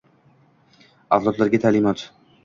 Avlodlarga 1.17 1.59
ta’limot 1.65 2.07